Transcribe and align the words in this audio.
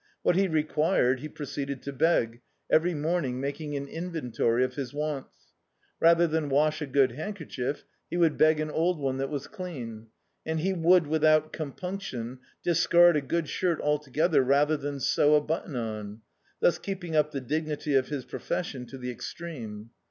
What 0.23 0.35
he 0.35 0.47
required 0.47 1.19
he 1.19 1.29
proceeded 1.29 1.83
to 1.83 1.93
beg, 1.93 2.41
every 2.71 2.95
morn 2.95 3.23
ing 3.23 3.39
malting 3.39 3.75
an 3.75 3.87
inventory 3.87 4.63
of 4.63 4.73
his 4.73 4.95
wants. 4.95 5.53
Rather 5.99 6.25
than 6.25 6.49
wash 6.49 6.81
a 6.81 6.87
good 6.87 7.11
handkerchief 7.11 7.85
he 8.09 8.17
would 8.17 8.35
beg 8.35 8.59
an 8.59 8.71
old 8.71 8.97
one 8.97 9.17
that 9.17 9.29
was 9.29 9.45
clean, 9.45 10.07
and 10.43 10.59
he 10.61 10.73
would 10.73 11.05
without 11.05 11.53
compimction 11.53 12.39
discard 12.63 13.15
a 13.15 13.21
good 13.21 13.47
shirt 13.47 13.79
altf^ether 13.79 14.43
rather 14.43 14.75
than 14.75 14.99
sew 14.99 15.35
a 15.35 15.39
button 15.39 15.75
on— 15.75 16.21
thus 16.61 16.79
keeping 16.79 17.15
up 17.15 17.29
the 17.29 17.39
dignity 17.39 17.93
of 17.93 18.07
his 18.07 18.25
pro 18.25 18.39
fession 18.39 18.87
to 18.87 18.97
the 18.97 19.11
extreme. 19.11 19.91